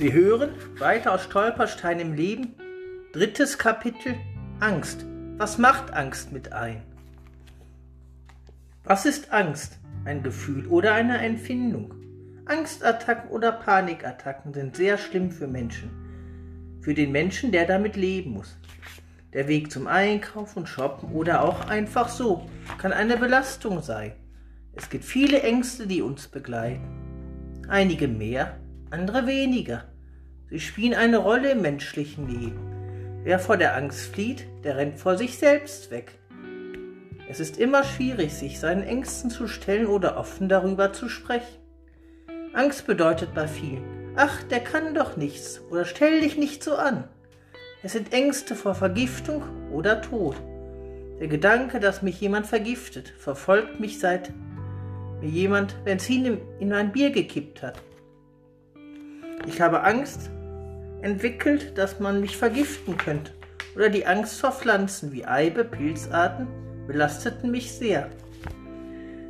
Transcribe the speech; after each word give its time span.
Wir 0.00 0.14
hören 0.14 0.52
weiter 0.78 1.12
aus 1.12 1.24
Stolperstein 1.24 2.00
im 2.00 2.14
Leben, 2.14 2.54
drittes 3.12 3.58
Kapitel 3.58 4.14
Angst. 4.58 5.04
Was 5.36 5.58
macht 5.58 5.92
Angst 5.92 6.32
mit 6.32 6.54
ein? 6.54 6.82
Was 8.82 9.04
ist 9.04 9.30
Angst? 9.30 9.78
Ein 10.06 10.22
Gefühl 10.22 10.66
oder 10.68 10.94
eine 10.94 11.18
Empfindung? 11.18 11.92
Angstattacken 12.46 13.28
oder 13.28 13.52
Panikattacken 13.52 14.54
sind 14.54 14.74
sehr 14.74 14.96
schlimm 14.96 15.30
für 15.30 15.46
Menschen. 15.46 15.90
Für 16.80 16.94
den 16.94 17.12
Menschen, 17.12 17.52
der 17.52 17.66
damit 17.66 17.94
leben 17.94 18.30
muss. 18.30 18.56
Der 19.34 19.48
Weg 19.48 19.70
zum 19.70 19.86
Einkaufen, 19.86 20.66
Shoppen 20.66 21.12
oder 21.12 21.44
auch 21.44 21.68
einfach 21.68 22.08
so 22.08 22.48
kann 22.78 22.94
eine 22.94 23.18
Belastung 23.18 23.82
sein. 23.82 24.12
Es 24.72 24.88
gibt 24.88 25.04
viele 25.04 25.42
Ängste, 25.42 25.86
die 25.86 26.00
uns 26.00 26.26
begleiten. 26.26 26.88
Einige 27.68 28.08
mehr, 28.08 28.58
andere 28.90 29.26
weniger. 29.26 29.84
Sie 30.50 30.60
spielen 30.60 30.94
eine 30.94 31.18
Rolle 31.18 31.52
im 31.52 31.62
menschlichen 31.62 32.28
Leben. 32.28 33.20
Wer 33.22 33.38
vor 33.38 33.56
der 33.56 33.76
Angst 33.76 34.12
flieht, 34.12 34.46
der 34.64 34.76
rennt 34.76 34.98
vor 34.98 35.16
sich 35.16 35.38
selbst 35.38 35.90
weg. 35.90 36.18
Es 37.28 37.38
ist 37.38 37.58
immer 37.58 37.84
schwierig, 37.84 38.34
sich 38.34 38.58
seinen 38.58 38.82
Ängsten 38.82 39.30
zu 39.30 39.46
stellen 39.46 39.86
oder 39.86 40.16
offen 40.16 40.48
darüber 40.48 40.92
zu 40.92 41.08
sprechen. 41.08 41.60
Angst 42.52 42.86
bedeutet 42.86 43.32
bei 43.32 43.46
vielen, 43.46 43.84
ach, 44.16 44.42
der 44.42 44.58
kann 44.58 44.94
doch 44.94 45.16
nichts 45.16 45.60
oder 45.70 45.84
stell 45.84 46.20
dich 46.20 46.36
nicht 46.36 46.64
so 46.64 46.74
an. 46.74 47.04
Es 47.84 47.92
sind 47.92 48.12
Ängste 48.12 48.56
vor 48.56 48.74
Vergiftung 48.74 49.44
oder 49.70 50.02
Tod. 50.02 50.34
Der 51.20 51.28
Gedanke, 51.28 51.78
dass 51.78 52.02
mich 52.02 52.20
jemand 52.20 52.46
vergiftet, 52.46 53.08
verfolgt 53.08 53.78
mich 53.78 54.00
seit 54.00 54.32
mir 55.20 55.28
jemand 55.28 55.84
Benzin 55.84 56.40
in 56.58 56.72
ein 56.72 56.90
Bier 56.90 57.10
gekippt 57.10 57.62
hat. 57.62 57.80
Ich 59.46 59.60
habe 59.60 59.82
Angst 59.82 60.30
entwickelt, 61.02 61.76
dass 61.78 61.98
man 61.98 62.20
mich 62.20 62.36
vergiften 62.36 62.96
könnte. 62.96 63.32
Oder 63.74 63.88
die 63.88 64.06
Angst 64.06 64.40
vor 64.40 64.52
Pflanzen 64.52 65.12
wie 65.12 65.24
Eibe, 65.24 65.64
Pilzarten 65.64 66.46
belasteten 66.86 67.50
mich 67.50 67.72
sehr. 67.72 68.10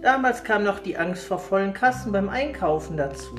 Damals 0.00 0.42
kam 0.42 0.64
noch 0.64 0.80
die 0.80 0.96
Angst 0.96 1.24
vor 1.24 1.38
vollen 1.38 1.72
Kassen 1.72 2.10
beim 2.10 2.28
Einkaufen 2.28 2.96
dazu. 2.96 3.36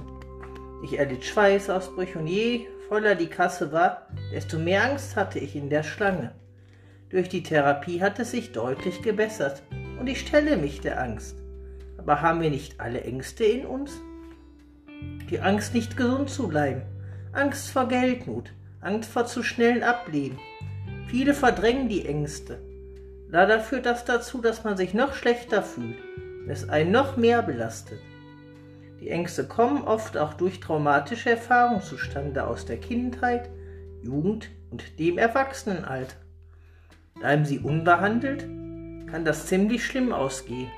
Ich 0.83 0.97
erlitt 0.97 1.25
Schweißausbrüche 1.25 2.19
und 2.19 2.27
je 2.27 2.67
voller 2.87 3.15
die 3.15 3.27
Kasse 3.27 3.71
war, 3.71 4.07
desto 4.31 4.57
mehr 4.57 4.83
Angst 4.83 5.15
hatte 5.15 5.39
ich 5.39 5.55
in 5.55 5.69
der 5.69 5.83
Schlange. 5.83 6.31
Durch 7.09 7.27
die 7.27 7.43
Therapie 7.43 8.01
hat 8.01 8.19
es 8.19 8.31
sich 8.31 8.53
deutlich 8.53 9.01
gebessert 9.01 9.61
und 9.99 10.07
ich 10.07 10.21
stelle 10.21 10.57
mich 10.57 10.79
der 10.79 11.01
Angst. 11.01 11.35
Aber 11.97 12.21
haben 12.21 12.41
wir 12.41 12.49
nicht 12.49 12.79
alle 12.79 13.01
Ängste 13.01 13.43
in 13.43 13.65
uns? 13.65 13.91
Die 15.29 15.39
Angst, 15.39 15.73
nicht 15.73 15.97
gesund 15.97 16.29
zu 16.29 16.47
bleiben, 16.47 16.83
Angst 17.31 17.71
vor 17.71 17.87
Geldnot, 17.87 18.51
Angst 18.81 19.09
vor 19.09 19.25
zu 19.25 19.43
schnellen 19.43 19.83
Ableben. 19.83 20.37
Viele 21.07 21.33
verdrängen 21.33 21.89
die 21.89 22.05
Ängste. 22.05 22.61
Leider 23.29 23.59
führt 23.59 23.85
das 23.85 24.05
dazu, 24.05 24.41
dass 24.41 24.63
man 24.63 24.77
sich 24.77 24.93
noch 24.93 25.13
schlechter 25.13 25.63
fühlt, 25.63 25.97
es 26.47 26.69
einen 26.69 26.91
noch 26.91 27.17
mehr 27.17 27.41
belastet. 27.41 27.99
Die 28.99 29.09
Ängste 29.09 29.47
kommen 29.47 29.83
oft 29.83 30.17
auch 30.17 30.33
durch 30.33 30.59
traumatische 30.59 31.31
Erfahrungen 31.31 31.81
zustande 31.81 32.45
aus 32.45 32.65
der 32.65 32.77
Kindheit, 32.77 33.49
Jugend 34.03 34.49
und 34.69 34.99
dem 34.99 35.17
Erwachsenenalter. 35.17 36.15
Bleiben 37.15 37.45
sie 37.45 37.59
unbehandelt, 37.59 38.43
kann 39.09 39.25
das 39.25 39.47
ziemlich 39.47 39.85
schlimm 39.85 40.11
ausgehen. 40.11 40.69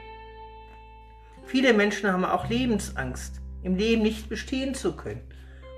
Viele 1.45 1.73
Menschen 1.73 2.11
haben 2.11 2.25
auch 2.25 2.49
Lebensangst, 2.49 3.41
im 3.65 3.75
Leben 3.75 4.03
nicht 4.03 4.29
bestehen 4.29 4.75
zu 4.75 4.95
können 4.95 5.21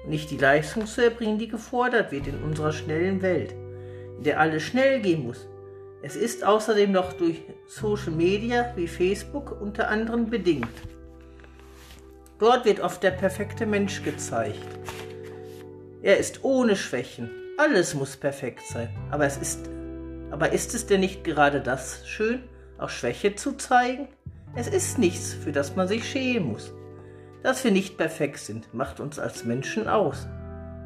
und 0.03 0.11
nicht 0.11 0.29
die 0.29 0.37
Leistung 0.37 0.85
zu 0.85 1.03
erbringen, 1.03 1.39
die 1.39 1.47
gefordert 1.47 2.11
wird 2.11 2.27
in 2.27 2.43
unserer 2.43 2.73
schnellen 2.73 3.21
Welt, 3.21 3.55
in 4.17 4.23
der 4.23 4.39
alles 4.39 4.63
schnell 4.63 5.01
gehen 5.01 5.23
muss. 5.23 5.47
Es 6.03 6.15
ist 6.15 6.43
außerdem 6.43 6.91
noch 6.91 7.13
durch 7.13 7.41
Social 7.65 8.11
Media 8.11 8.73
wie 8.75 8.87
Facebook 8.87 9.59
unter 9.59 9.87
anderem 9.87 10.29
bedingt. 10.29 10.67
Dort 12.39 12.65
wird 12.65 12.81
oft 12.81 13.01
der 13.01 13.11
perfekte 13.11 13.65
Mensch 13.65 14.03
gezeigt. 14.03 14.59
Er 16.03 16.17
ist 16.17 16.43
ohne 16.43 16.75
Schwächen. 16.75 17.31
Alles 17.57 17.95
muss 17.95 18.15
perfekt 18.15 18.61
sein. 18.67 18.89
Aber 19.09 19.25
es 19.25 19.37
ist, 19.37 19.67
aber 20.29 20.51
ist 20.51 20.75
es 20.75 20.85
denn 20.85 20.99
nicht 20.99 21.23
gerade 21.23 21.61
das 21.61 22.07
schön, 22.07 22.43
auch 22.77 22.89
Schwäche 22.89 23.33
zu 23.35 23.53
zeigen? 23.53 24.07
Es 24.55 24.67
ist 24.67 24.99
nichts, 24.99 25.33
für 25.33 25.51
das 25.51 25.75
man 25.75 25.87
sich 25.87 26.07
schämen 26.07 26.51
muss. 26.51 26.73
Dass 27.43 27.63
wir 27.63 27.71
nicht 27.71 27.97
perfekt 27.97 28.39
sind, 28.39 28.73
macht 28.73 28.99
uns 28.99 29.19
als 29.19 29.45
Menschen 29.45 29.87
aus. 29.87 30.27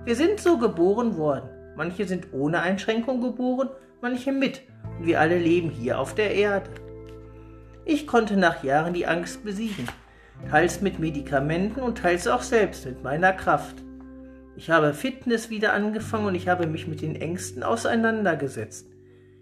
Wir 0.06 0.16
sind 0.16 0.40
so 0.40 0.58
geboren 0.58 1.18
worden. 1.18 1.50
Manche 1.76 2.06
sind 2.06 2.28
ohne 2.34 2.62
Einschränkung 2.62 3.22
geboren, 3.22 3.70
manche 4.02 4.32
mit. 4.32 4.62
Und 5.00 5.06
wir 5.06 5.20
alle 5.20 5.38
leben 5.38 5.70
hier 5.70 6.00
auf 6.00 6.14
der 6.14 6.34
Erde. 6.34 6.70
Ich 7.86 8.06
konnte 8.06 8.38
nach 8.38 8.64
Jahren 8.64 8.94
die 8.94 9.08
Angst 9.08 9.44
besiegen, 9.44 9.88
teils 10.50 10.82
mit 10.82 11.00
Medikamenten 11.00 11.82
und 11.82 11.98
teils 11.98 12.28
auch 12.28 12.42
selbst 12.42 12.86
mit 12.86 13.04
meiner 13.04 13.34
Kraft. 13.34 13.78
Ich 14.56 14.70
habe 14.70 14.94
Fitness 14.94 15.50
wieder 15.50 15.74
angefangen 15.74 16.28
und 16.28 16.36
ich 16.36 16.48
habe 16.48 16.68
mich 16.68 16.88
mit 16.88 17.02
den 17.02 17.16
Ängsten 17.16 17.64
auseinandergesetzt. 17.64 18.88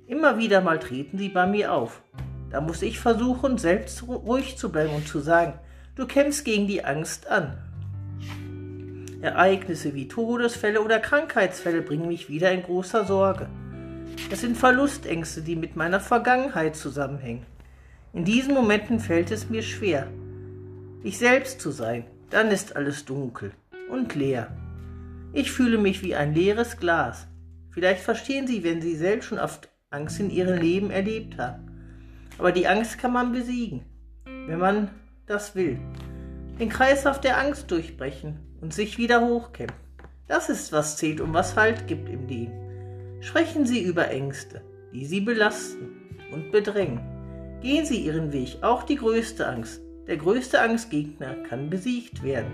Immer 0.08 0.38
wieder 0.38 0.62
mal 0.62 0.80
treten 0.80 1.18
sie 1.18 1.30
bei 1.30 1.46
mir 1.46 1.74
auf. 1.74 2.02
Da 2.50 2.62
muss 2.62 2.82
ich 2.82 3.00
versuchen, 3.00 3.58
selbst 3.58 4.08
ruhig 4.08 4.58
zu 4.58 4.72
bleiben 4.72 4.94
und 4.96 5.08
zu 5.08 5.20
sagen, 5.20 5.60
du 6.00 6.08
kämpfst 6.08 6.46
gegen 6.46 6.66
die 6.66 6.86
Angst 6.86 7.28
an. 7.28 7.58
Ereignisse 9.22 9.94
wie 9.94 10.08
Todesfälle 10.08 10.82
oder 10.82 11.00
Krankheitsfälle 11.00 11.82
bringen 11.82 12.08
mich 12.08 12.30
wieder 12.30 12.52
in 12.54 12.64
großer 12.64 13.04
Sorge. 13.04 13.50
Es 14.32 14.40
sind 14.40 14.58
Verlustängste, 14.58 15.42
die 15.42 15.58
mit 15.58 15.76
meiner 15.76 16.00
Vergangenheit 16.00 16.78
zusammenhängen. 16.78 17.46
In 18.14 18.24
diesen 18.24 18.54
Momenten 18.54 19.02
fällt 19.02 19.30
es 19.30 19.50
mir 19.50 19.62
schwer, 19.62 20.08
ich 21.04 21.18
selbst 21.18 21.60
zu 21.60 21.72
sein. 21.72 22.06
Dann 22.30 22.50
ist 22.50 22.76
alles 22.76 23.06
dunkel 23.06 23.52
und 23.90 24.16
leer. 24.16 24.56
Ich 25.34 25.52
fühle 25.52 25.78
mich 25.78 26.02
wie 26.02 26.16
ein 26.16 26.34
leeres 26.34 26.78
Glas. 26.78 27.28
Vielleicht 27.72 28.02
verstehen 28.02 28.48
Sie, 28.48 28.64
wenn 28.64 28.82
Sie 28.82 28.96
selbst 28.96 29.26
schon 29.26 29.40
oft 29.40 29.70
Angst 29.90 30.20
in 30.20 30.30
Ihrem 30.30 30.60
Leben 30.60 30.92
erlebt 30.92 31.38
haben. 31.38 31.66
Aber 32.38 32.52
die 32.52 32.68
Angst 32.68 33.00
kann 33.00 33.12
man 33.12 33.34
besiegen, 33.34 33.82
wenn 34.48 34.60
man 34.60 34.90
das 35.30 35.56
will. 35.56 35.80
Den 36.60 36.70
Kreislauf 36.70 37.22
der 37.22 37.38
Angst 37.38 37.72
durchbrechen 37.72 38.40
und 38.62 38.74
sich 38.74 38.98
wieder 38.98 39.22
hochkämpfen. 39.22 39.78
Das 40.28 40.50
ist, 40.50 40.72
was 40.72 40.98
zählt 40.98 41.22
und 41.22 41.34
was 41.34 41.56
Halt 41.56 41.88
gibt 41.88 42.10
im 42.10 42.28
Leben. 42.28 42.54
Sprechen 43.22 43.66
Sie 43.66 43.82
über 43.82 44.10
Ängste, 44.10 44.62
die 44.94 45.06
Sie 45.06 45.22
belasten 45.22 45.90
und 46.32 46.52
bedrängen. 46.52 47.02
Gehen 47.62 47.86
Sie 47.86 48.00
Ihren 48.00 48.32
Weg, 48.32 48.58
auch 48.62 48.84
die 48.84 48.96
größte 48.96 49.48
Angst. 49.48 49.82
Der 50.08 50.18
größte 50.18 50.60
Angstgegner 50.62 51.36
kann 51.48 51.70
besiegt 51.70 52.24
werden. 52.24 52.52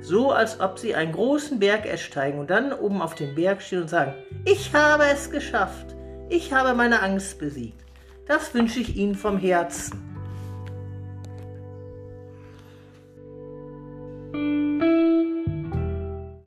So 0.00 0.30
als 0.30 0.60
ob 0.60 0.78
Sie 0.78 0.94
einen 0.94 1.12
großen 1.12 1.58
Berg 1.58 1.86
ersteigen 1.86 2.38
und 2.38 2.50
dann 2.50 2.72
oben 2.72 3.02
auf 3.02 3.14
dem 3.14 3.34
Berg 3.34 3.62
stehen 3.62 3.82
und 3.82 3.90
sagen, 3.90 4.14
ich 4.44 4.72
habe 4.74 5.04
es 5.12 5.30
geschafft, 5.30 5.96
ich 6.28 6.52
habe 6.52 6.76
meine 6.76 7.02
Angst 7.02 7.38
besiegt. 7.38 7.84
Das 8.26 8.52
wünsche 8.54 8.80
ich 8.80 8.96
Ihnen 8.96 9.14
vom 9.14 9.38
Herzen. 9.38 10.07